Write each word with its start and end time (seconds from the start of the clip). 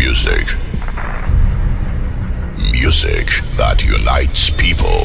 music. 0.00 0.56
Music 2.72 3.28
that 3.58 3.84
unites 3.84 4.48
people. 4.48 5.00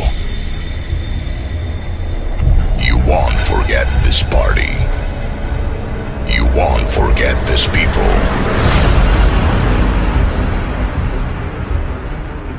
You 2.82 2.98
won't 3.06 3.40
forget 3.44 3.88
this 4.06 4.24
party. 4.24 4.72
You 6.34 6.46
won't 6.56 6.88
forget 6.88 7.36
these 7.46 7.68
people. 7.68 8.12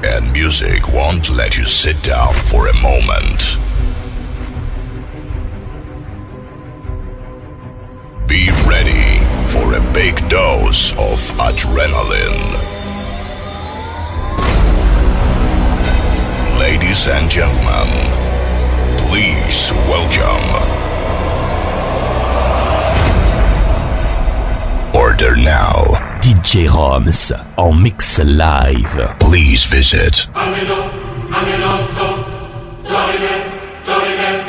And 0.04 0.30
music 0.30 0.88
won't 0.88 1.30
let 1.30 1.56
you 1.56 1.64
sit 1.64 2.02
down 2.02 2.34
for 2.34 2.68
a 2.68 2.74
moment. 2.82 3.56
Big 9.96 10.28
dose 10.28 10.92
of 10.98 11.18
adrenaline. 11.40 12.52
Ladies 16.60 17.08
and 17.08 17.30
gentlemen, 17.30 17.88
please 19.08 19.72
welcome. 19.88 20.48
Order 24.94 25.34
now. 25.34 26.18
DJ 26.20 26.68
Roms 26.68 27.32
en 27.56 27.82
mix 27.82 28.18
live. 28.18 29.14
Please 29.18 29.64
visit 29.64 30.28
Angelo, 30.34 30.90
Angelosto, 31.32 32.08
Dorime, 32.84 33.36
Dorime, 33.86 34.44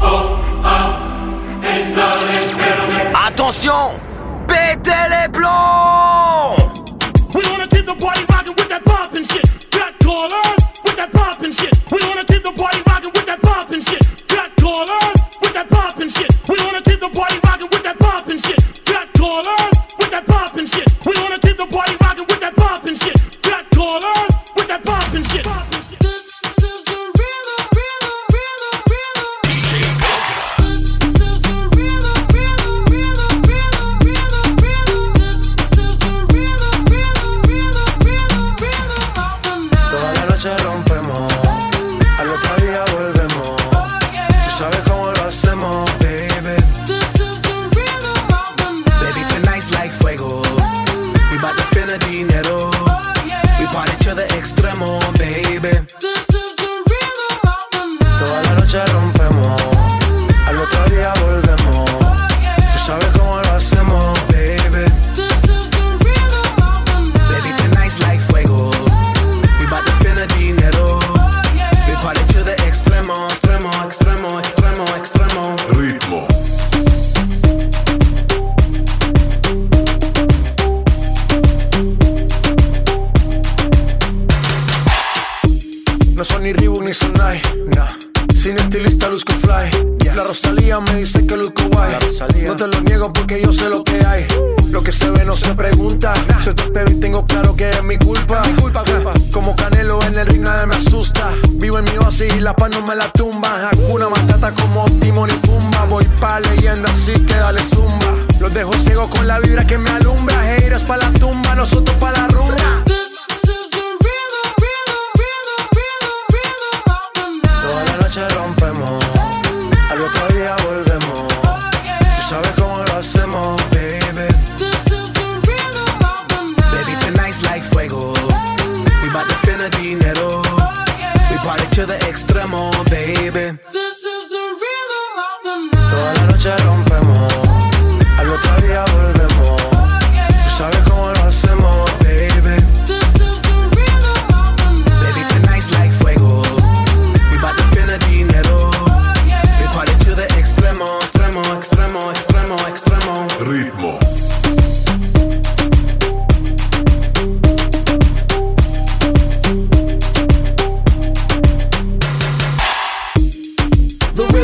Oh, 0.00 0.38
Ah, 0.62 1.60
Exale, 1.60 2.26
Ferme. 2.56 3.12
Attention 3.26 4.13
Pétez 4.64 5.08
les 5.10 5.28
plombs 5.28 6.56
We 7.34 7.42
wanna 7.50 7.66
keep 7.68 7.84
the 7.84 7.94
party 8.00 8.24
rocking 8.30 8.54
with 8.56 8.68
that 8.70 8.82
poppin' 8.82 9.24
shit. 9.24 9.44
Got 9.70 9.92
callers 10.02 10.58
with 10.84 10.96
that 10.96 11.12
poppin' 11.12 11.52
shit. 11.52 11.72
We 11.92 12.00
wanna 12.08 12.24
keep 12.24 12.42
the 12.42 12.52
party 12.52 12.80
rocking 12.88 13.12
with 13.12 13.26
that 13.26 13.42
poppin' 13.42 13.82
shit. 13.82 14.02
Got 14.26 14.56
callers 14.56 15.20
with 15.42 15.52
that 15.52 15.68
poppin' 15.68 16.08
shit. 16.08 16.30
We 16.48 16.56
wanna 16.64 16.80
keep 16.80 16.98
the 16.98 17.10
party 17.10 17.43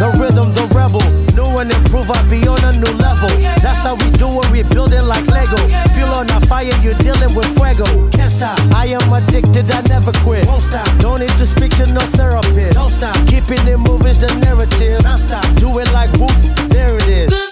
The 0.00 0.08
rhythm, 0.16 0.48
the 0.56 0.64
rebel. 0.72 1.04
New 1.36 1.60
and 1.60 1.70
improve, 1.70 2.10
I 2.10 2.16
be 2.30 2.48
on 2.48 2.56
a 2.64 2.72
new 2.72 2.90
level. 2.96 3.28
That's 3.60 3.84
how 3.84 3.96
we 3.96 4.08
do 4.16 4.32
it, 4.40 4.50
we 4.50 4.62
building 4.62 5.04
like 5.04 5.26
Lego. 5.26 5.60
Feel 5.92 6.08
on 6.16 6.24
a 6.30 6.40
fire, 6.46 6.72
you're 6.80 6.96
dealing 7.04 7.34
with 7.34 7.44
fuego. 7.52 7.84
Can't 8.08 8.32
stop. 8.32 8.58
I 8.72 8.96
am 8.96 9.12
addicted, 9.12 9.70
I 9.70 9.82
never 9.92 10.12
quit. 10.24 10.46
Won't 10.46 10.62
stop. 10.62 10.88
Don't 11.00 11.20
need 11.20 11.36
to 11.36 11.44
speak 11.44 11.76
to 11.76 11.84
no 11.92 12.00
therapist. 12.16 12.80
Don't 12.80 12.90
stop. 12.90 13.14
Keeping 13.28 13.60
it 13.68 13.76
moving's 13.76 14.16
the 14.16 14.32
narrative. 14.40 15.02
Don't 15.02 15.18
stop. 15.18 15.44
Do 15.56 15.78
it 15.78 15.92
like 15.92 16.10
whoop, 16.16 16.32
there 16.70 16.96
it 16.96 17.06
is 17.06 17.49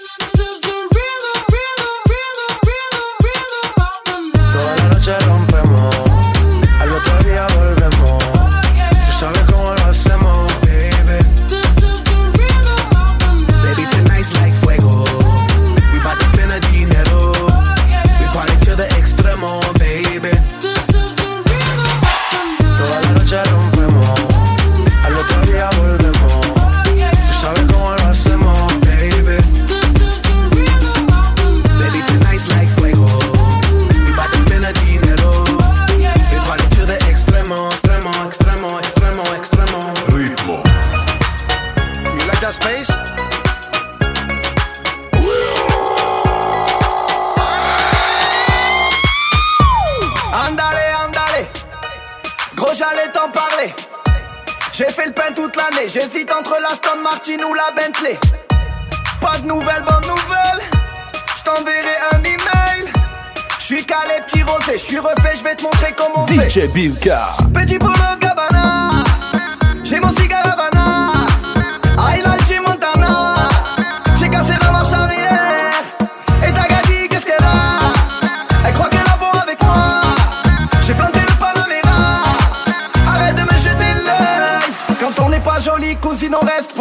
j'hésite 55.89 56.31
entre 56.31 56.55
la 56.61 56.75
Stone 56.75 57.01
Martin 57.01 57.37
ou 57.49 57.53
la 57.53 57.71
Bentley. 57.75 58.19
Pas 59.19 59.37
de 59.39 59.47
nouvelles, 59.47 59.83
bonnes 59.83 60.07
nouvelles, 60.07 60.65
je 61.35 61.43
t'enverrai 61.43 61.97
un 62.13 62.19
email. 62.19 62.93
Je 63.57 63.63
suis 63.65 63.85
calé, 63.85 64.21
petit 64.27 64.43
rosé, 64.43 64.73
je 64.73 64.77
suis 64.77 64.99
refait, 64.99 65.35
je 65.35 65.43
vais 65.43 65.55
te 65.55 65.63
montrer 65.63 65.93
comment 65.97 66.23
on 66.23 66.27
fait. 66.27 66.49
DJ 66.49 66.71
Bilka. 66.71 67.29
Petit 67.53 67.79
boulot 67.79 67.93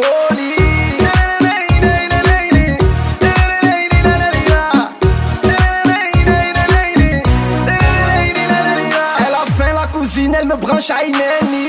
Elle 0.00 0.04
a 9.34 9.44
faim, 9.56 9.72
la 9.74 9.86
cousine, 9.88 10.36
elle 10.38 10.46
me 10.46 10.56
branche 10.56 10.90
à 10.90 11.02
Ineni. 11.04 11.66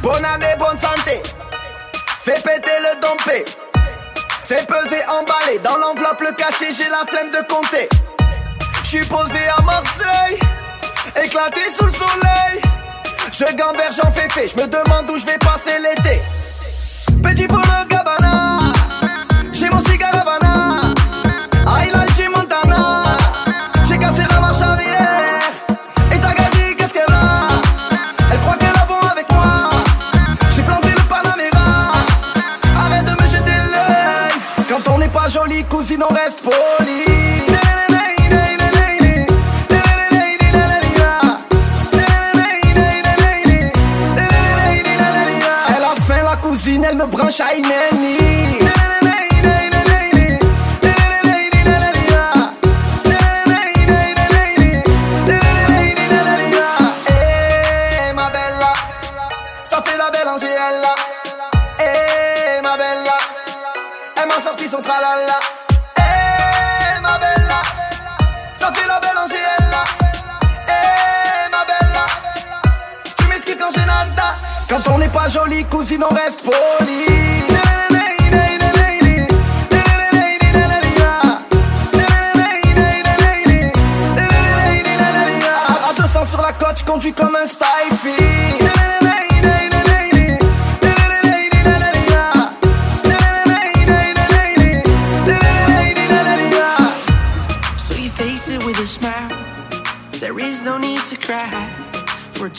Bonne 0.00 0.24
année, 0.24 0.46
bonne 0.58 0.78
santé. 0.78 1.22
Fais 2.22 2.34
péter 2.34 2.70
le 2.78 3.00
dompé. 3.00 3.44
C'est 4.42 4.66
pesé, 4.66 5.02
emballé. 5.08 5.58
Dans 5.62 5.76
l'enveloppe, 5.76 6.20
le 6.20 6.32
cachet, 6.32 6.72
j'ai 6.72 6.88
la 6.88 7.04
flemme 7.06 7.30
de 7.30 7.38
compter. 7.48 7.59
Sous 11.76 11.86
le 11.86 11.92
soleil. 11.92 12.60
Je 13.32 13.44
gamberge, 13.56 13.96
j'en 14.02 14.10
fais 14.10 14.28
fait. 14.28 14.48
J'me 14.48 14.66
demande 14.66 15.10
où 15.10 15.18
je 15.18 15.26
vais 15.26 15.38
passer 15.38 15.78
l'été. 15.78 16.20
Petit 17.22 17.46
boulot 17.46 17.69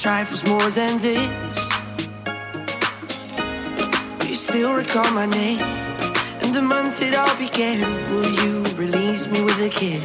trifles 0.01 0.43
more 0.47 0.69
than 0.71 0.97
this. 0.97 1.69
You 4.27 4.33
still 4.33 4.73
recall 4.73 5.11
my 5.13 5.27
name 5.27 5.59
and 6.41 6.55
the 6.55 6.61
month 6.61 7.03
it 7.03 7.13
all 7.15 7.37
began. 7.37 7.81
Will 8.09 8.31
you 8.43 8.63
release 8.77 9.27
me 9.27 9.43
with 9.43 9.59
a 9.61 9.69
kiss? 9.69 10.03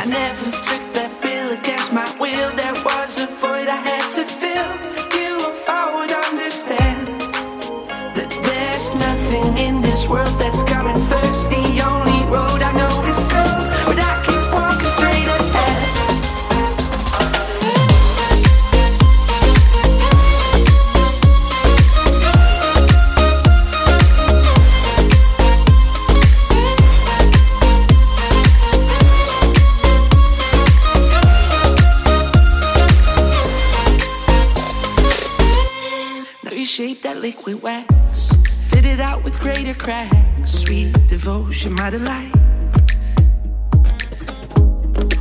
I 0.00 0.04
never 0.04 0.50
took 0.50 0.84
that 0.98 1.12
bill 1.22 1.52
against 1.56 1.92
my 1.92 2.08
will. 2.18 2.50
There 2.56 2.74
was 2.84 3.18
a 3.18 3.28
void 3.28 3.68
I 3.68 3.80
had 3.90 4.10
to 4.16 4.24
fill. 4.24 4.70
You, 5.14 5.32
if 5.54 5.68
I 5.68 5.84
would 5.94 6.10
understand 6.30 7.06
that 8.16 8.30
there's 8.48 8.88
nothing 8.96 9.46
in 9.64 9.80
this 9.80 10.08
world 10.08 10.36
that's 10.40 10.62
coming 10.64 11.00
first. 11.04 11.50
The 11.50 11.82
only 11.86 12.05
devotion, 41.66 41.74
my 41.74 41.90
delight. 41.90 42.32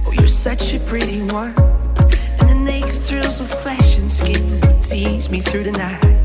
Oh, 0.06 0.12
you're 0.12 0.28
such 0.28 0.74
a 0.74 0.80
pretty 0.80 1.22
one, 1.22 1.54
and 2.40 2.50
the 2.50 2.56
naked 2.56 2.96
thrills 2.96 3.40
of 3.40 3.50
flesh 3.50 3.98
and 3.98 4.12
skin 4.12 4.62
tease 4.82 5.30
me 5.30 5.42
through 5.42 5.64
the 5.64 5.72
night. 5.72 6.25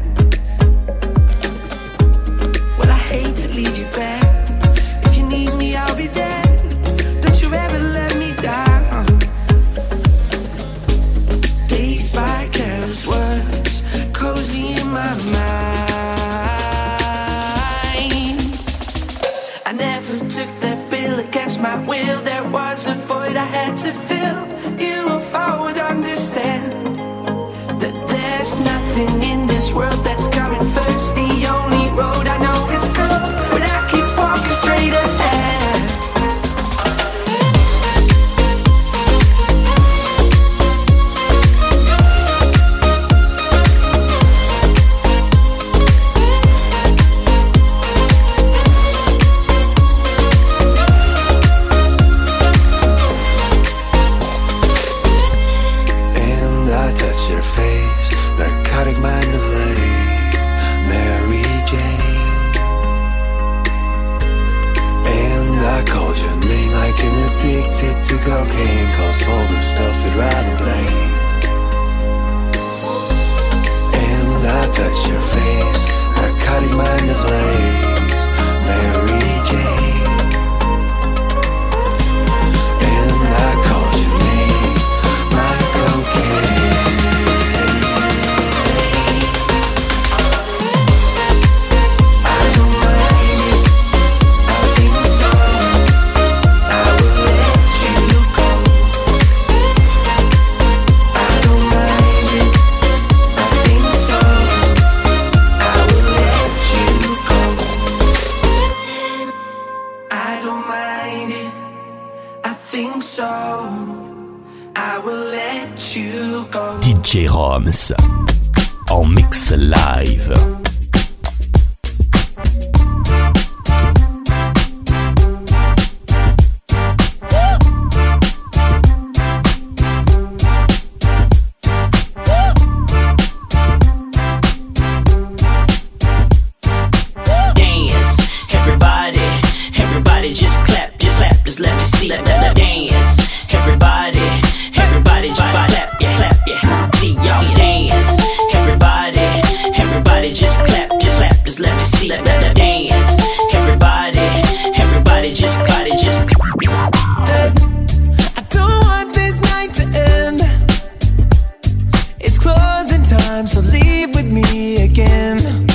With 164.22 164.32
me 164.32 164.82
again. 164.82 165.69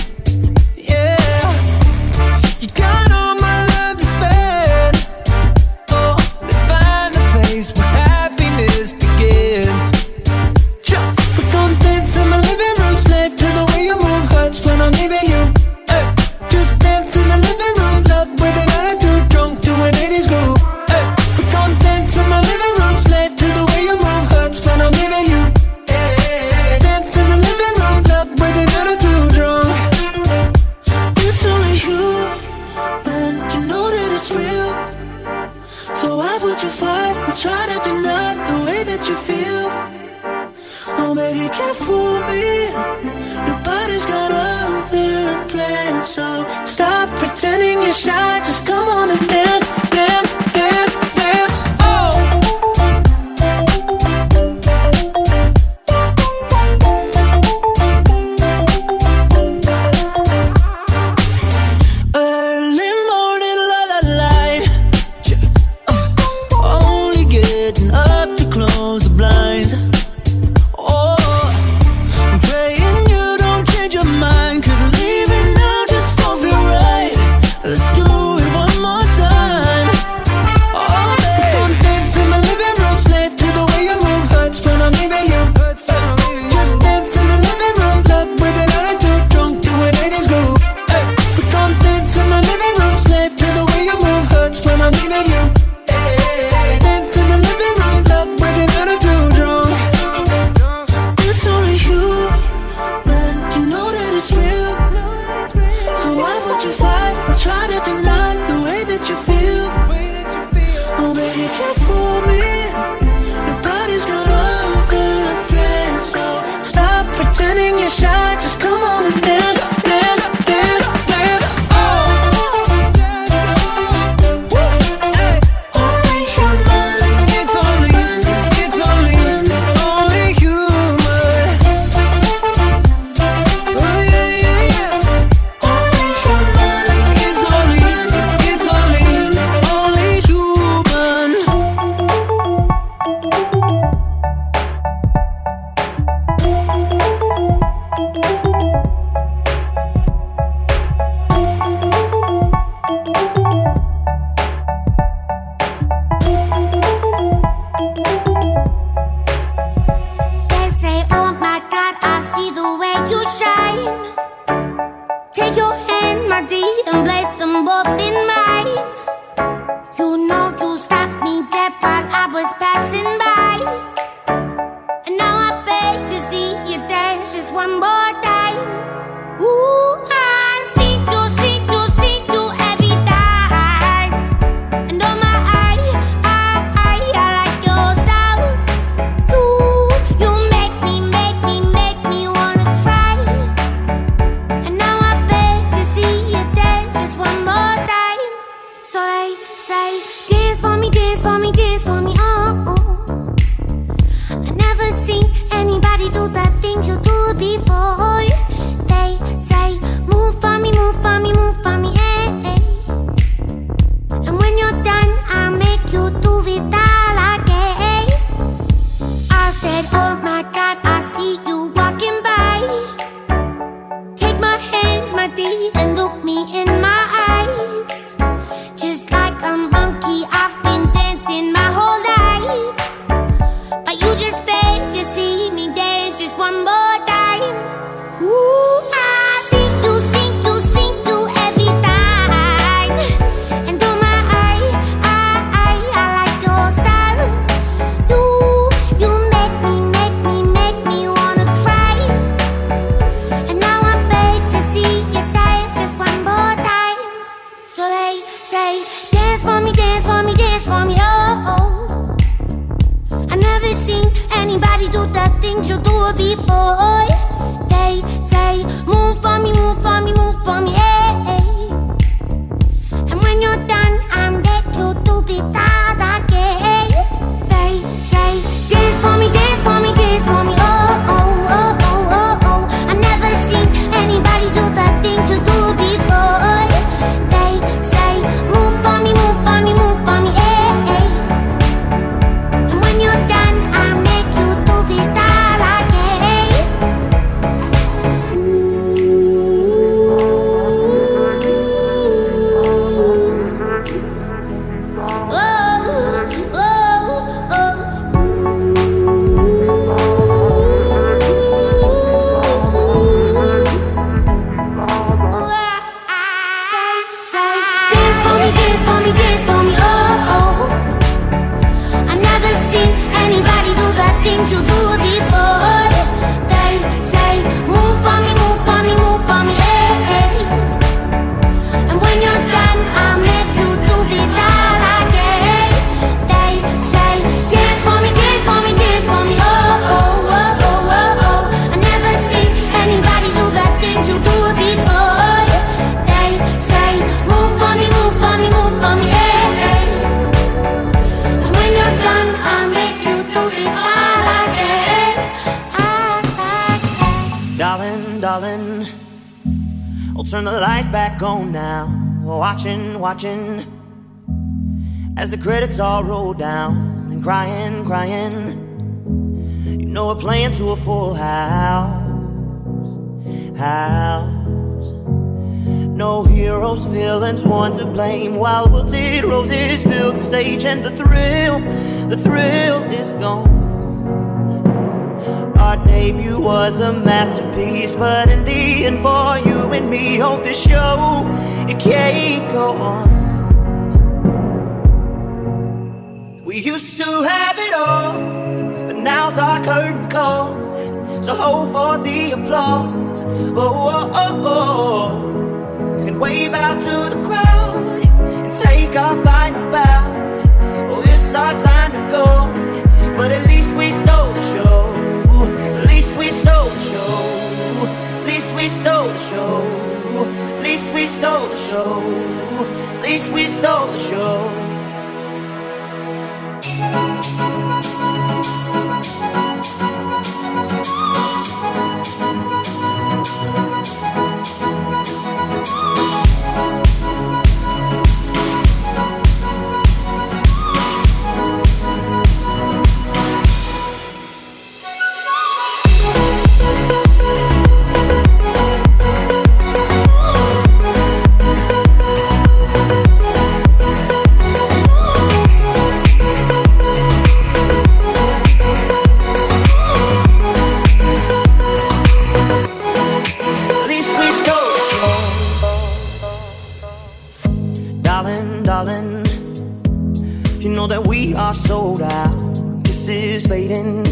fading. 473.56 474.04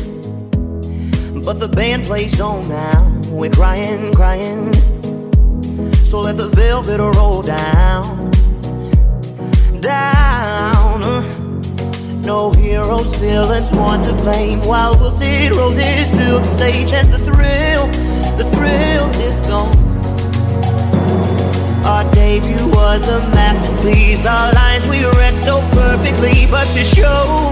But 1.43 1.59
the 1.59 1.67
band 1.67 2.03
plays 2.03 2.39
on 2.39 2.61
now. 2.69 3.21
We're 3.31 3.51
crying, 3.51 4.13
crying. 4.13 4.71
So 6.09 6.21
let 6.21 6.37
the 6.37 6.49
velvet 6.55 6.99
roll 7.17 7.41
down. 7.41 8.03
Down. 9.81 11.01
No 12.21 12.53
heroes, 12.53 13.17
villains, 13.17 13.69
one 13.75 14.01
to 14.07 14.13
blame. 14.23 14.61
While 14.61 14.97
wilted 15.01 15.51
roses 15.57 16.07
fill 16.17 16.39
the 16.39 16.51
stage, 16.57 16.93
and 16.93 17.07
the 17.09 17.19
thrill, 17.27 17.85
the 18.39 18.47
thrill 18.55 19.07
is 19.27 19.35
gone. 19.51 19.75
Our 21.91 22.05
debut 22.15 22.65
was 22.79 23.09
a 23.09 23.19
masterpiece. 23.35 24.25
Our 24.25 24.53
lines 24.53 24.87
we 24.87 25.03
read 25.03 25.35
so 25.43 25.59
perfectly, 25.75 26.47
but 26.49 26.67
the 26.77 26.85
show 26.95 27.51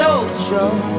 stole 0.00 0.24
the 0.24 0.38
show. 0.38 0.89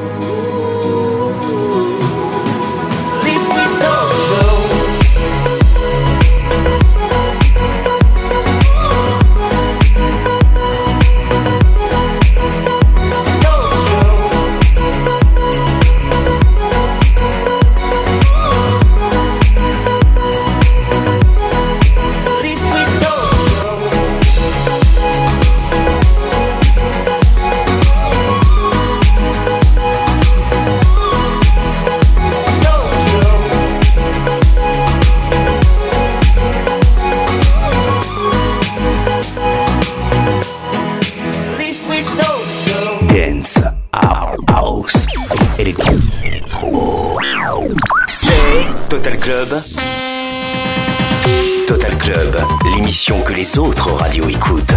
Les 53.42 53.58
autres 53.58 53.90
radios 53.94 54.28
écoutent. 54.28 54.71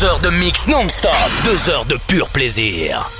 Deux 0.00 0.06
heures 0.06 0.20
de 0.20 0.30
mix 0.30 0.66
non-stop. 0.66 1.10
Deux 1.44 1.68
heures 1.68 1.84
de 1.84 1.98
pur 2.08 2.26
plaisir. 2.28 3.19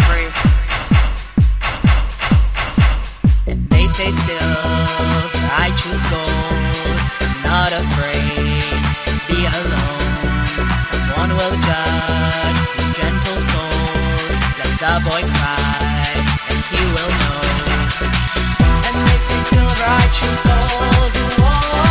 say 4.01 4.11
silk, 4.25 5.31
I 5.63 5.67
choose 5.79 6.05
gold. 6.09 6.99
Not 7.45 7.71
afraid 7.83 8.65
to 9.05 9.11
be 9.29 9.39
alone. 9.45 10.45
Someone 10.89 11.31
will 11.37 11.55
judge 11.69 12.59
his 12.77 12.89
gentle 12.97 13.41
soul. 13.51 13.85
Let 14.57 14.73
the 14.83 14.93
boy 15.05 15.21
cry, 15.37 16.17
and 16.49 16.61
he 16.71 16.81
will 16.95 17.13
know. 17.21 17.41
And 18.87 18.95
they 19.05 19.19
say 19.27 19.41
silver, 19.51 19.85
I 19.85 20.05
choose 20.17 20.41
gold. 20.49 21.90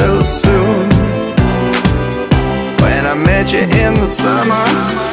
so 0.00 0.24
soon. 0.24 0.88
When 2.80 3.04
I 3.04 3.14
met 3.14 3.52
you 3.52 3.60
in 3.60 3.92
the 3.94 4.08
summer 4.08 5.09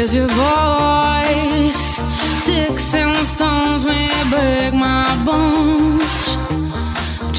is 0.00 0.14
your 0.14 0.28
voice. 0.28 2.00
Sticks 2.40 2.94
and 2.94 3.14
stones 3.26 3.84
may 3.84 4.08
break 4.30 4.72
my 4.72 5.04
bones. 5.26 6.24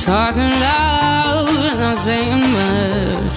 Talking 0.04 0.54
loud 0.68 1.50
and 1.50 1.80
not 1.80 1.98
saying 1.98 2.44
much. 2.58 3.31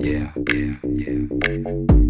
Yeah, 0.00 0.30
yeah, 0.46 0.76
yeah. 0.84 2.07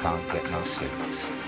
Can't 0.00 0.32
get 0.32 0.50
no 0.50 0.62
sleep. 0.62 1.39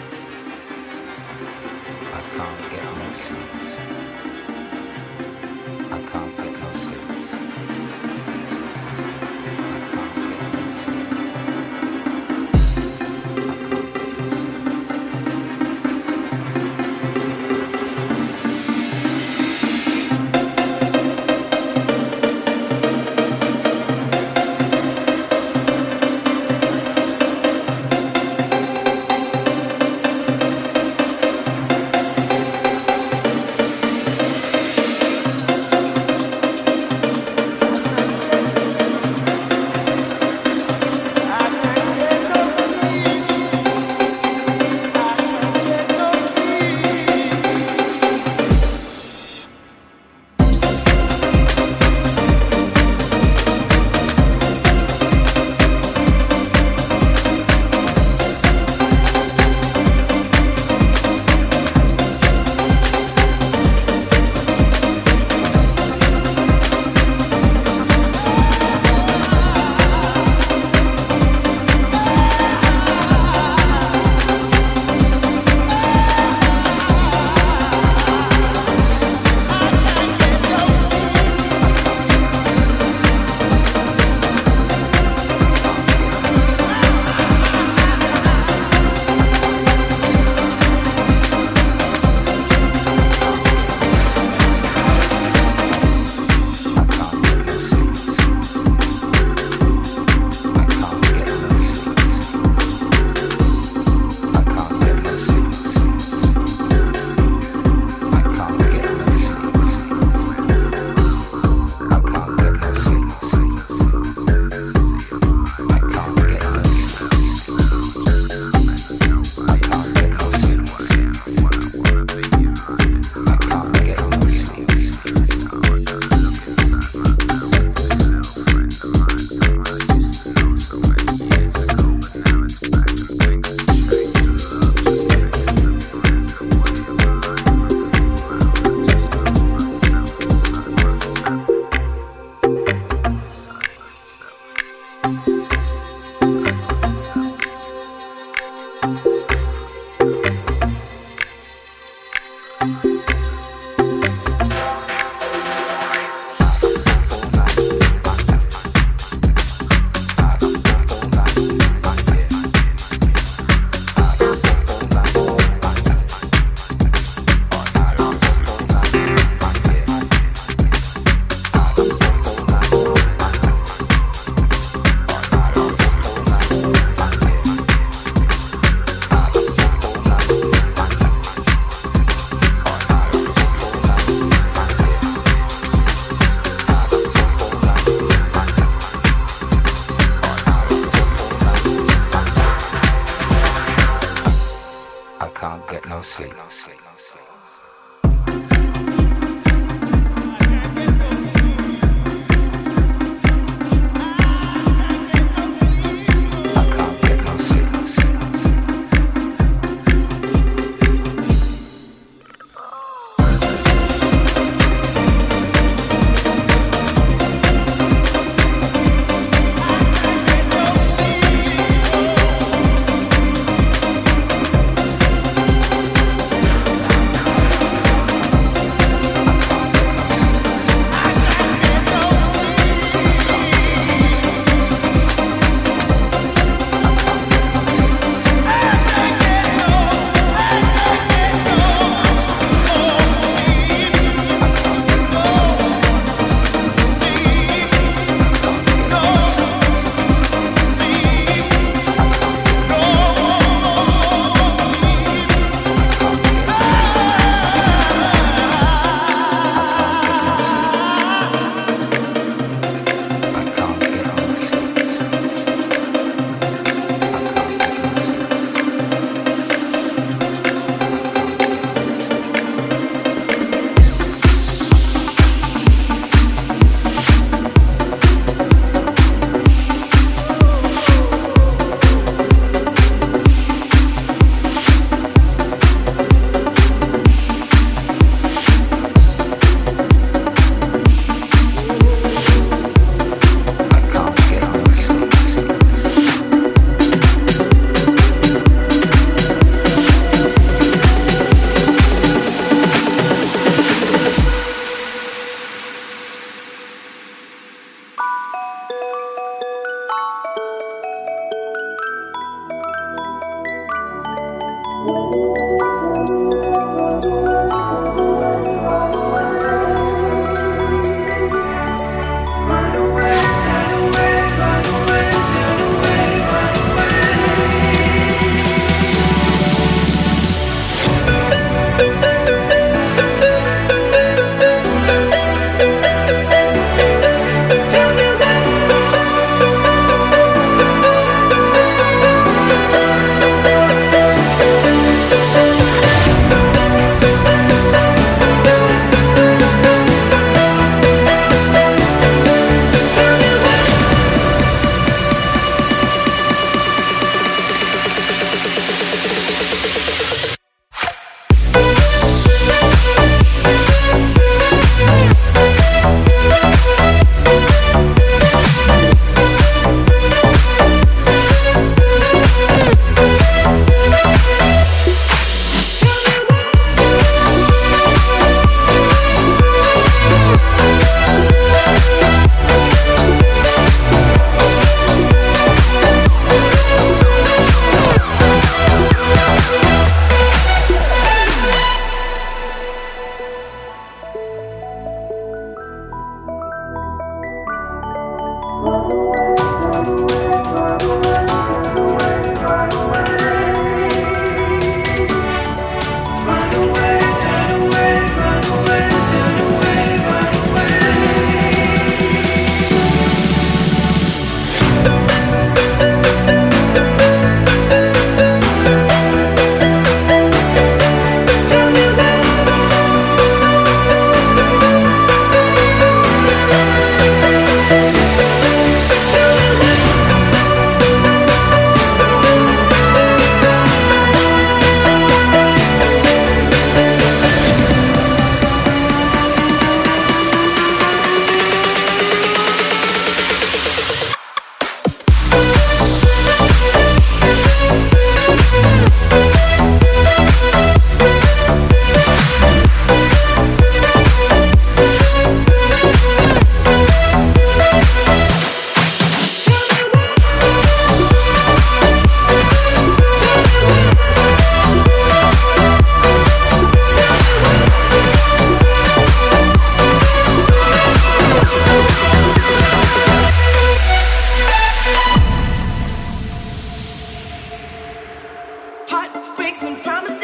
Some 479.55 479.75
and 479.75 479.83
promises. 479.83 480.22